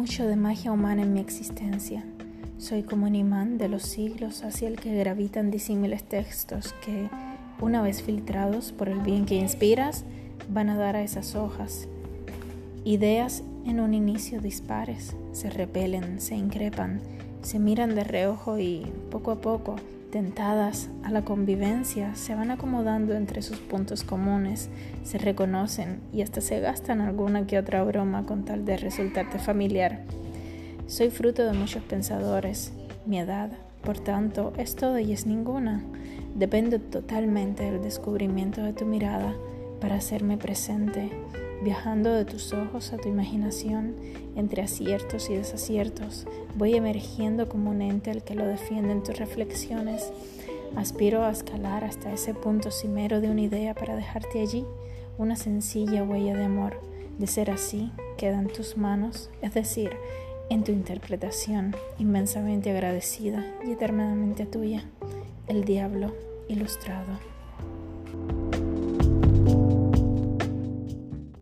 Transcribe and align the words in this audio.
mucho 0.00 0.26
de 0.26 0.34
magia 0.34 0.72
humana 0.72 1.02
en 1.02 1.12
mi 1.12 1.20
existencia. 1.20 2.02
Soy 2.58 2.82
como 2.82 3.06
un 3.06 3.14
imán 3.14 3.58
de 3.58 3.68
los 3.68 3.82
siglos 3.82 4.42
hacia 4.44 4.66
el 4.66 4.80
que 4.80 4.94
gravitan 4.94 5.50
disímiles 5.50 6.04
textos 6.04 6.74
que, 6.84 7.08
una 7.60 7.82
vez 7.82 8.02
filtrados 8.02 8.72
por 8.72 8.88
el 8.88 9.00
bien 9.00 9.26
que 9.26 9.34
inspiras, 9.34 10.04
van 10.48 10.70
a 10.70 10.76
dar 10.76 10.96
a 10.96 11.02
esas 11.02 11.34
hojas. 11.34 11.86
Ideas 12.84 13.42
en 13.66 13.78
un 13.78 13.94
inicio 13.94 14.40
dispares, 14.40 15.14
se 15.32 15.50
repelen, 15.50 16.20
se 16.20 16.34
increpan, 16.34 17.00
se 17.42 17.58
miran 17.58 17.94
de 17.94 18.04
reojo 18.04 18.58
y, 18.58 18.90
poco 19.10 19.32
a 19.32 19.40
poco, 19.40 19.76
tentadas 20.10 20.88
a 21.04 21.10
la 21.10 21.22
convivencia, 21.22 22.14
se 22.14 22.34
van 22.34 22.50
acomodando 22.50 23.14
entre 23.14 23.42
sus 23.42 23.58
puntos 23.58 24.04
comunes, 24.04 24.68
se 25.04 25.18
reconocen 25.18 26.00
y 26.12 26.22
hasta 26.22 26.40
se 26.40 26.60
gastan 26.60 27.00
alguna 27.00 27.46
que 27.46 27.58
otra 27.58 27.82
broma 27.84 28.24
con 28.24 28.44
tal 28.44 28.64
de 28.64 28.76
resultarte 28.76 29.38
familiar. 29.38 30.00
Soy 30.86 31.10
fruto 31.10 31.44
de 31.44 31.52
muchos 31.52 31.82
pensadores. 31.84 32.72
Mi 33.06 33.20
edad, 33.20 33.50
por 33.82 33.98
tanto, 33.98 34.52
es 34.56 34.74
toda 34.74 35.00
y 35.00 35.12
es 35.12 35.26
ninguna. 35.26 35.82
Depende 36.34 36.78
totalmente 36.78 37.64
del 37.64 37.82
descubrimiento 37.82 38.62
de 38.62 38.72
tu 38.72 38.84
mirada 38.84 39.34
para 39.80 39.96
hacerme 39.96 40.36
presente, 40.36 41.10
viajando 41.62 42.12
de 42.12 42.24
tus 42.24 42.52
ojos 42.52 42.92
a 42.92 42.96
tu 42.96 43.08
imaginación, 43.08 43.94
entre 44.36 44.62
aciertos 44.62 45.30
y 45.30 45.34
desaciertos. 45.34 46.26
Voy 46.56 46.74
emergiendo 46.74 47.48
como 47.48 47.70
un 47.70 47.82
ente 47.82 48.10
al 48.10 48.24
que 48.24 48.34
lo 48.34 48.46
defienden 48.46 49.02
tus 49.02 49.18
reflexiones. 49.18 50.12
Aspiro 50.76 51.24
a 51.24 51.30
escalar 51.30 51.84
hasta 51.84 52.12
ese 52.12 52.34
punto 52.34 52.70
cimero 52.70 53.20
de 53.20 53.30
una 53.30 53.42
idea 53.42 53.74
para 53.74 53.96
dejarte 53.96 54.40
allí 54.40 54.64
una 55.18 55.36
sencilla 55.36 56.02
huella 56.02 56.34
de 56.34 56.44
amor. 56.44 56.80
De 57.18 57.26
ser 57.26 57.50
así, 57.50 57.92
queda 58.16 58.38
en 58.38 58.48
tus 58.48 58.78
manos, 58.78 59.30
es 59.42 59.52
decir, 59.52 59.90
en 60.48 60.64
tu 60.64 60.72
interpretación, 60.72 61.76
inmensamente 61.98 62.70
agradecida 62.70 63.44
y 63.66 63.72
eternamente 63.72 64.46
tuya, 64.46 64.84
el 65.46 65.64
diablo 65.64 66.14
ilustrado. 66.48 67.18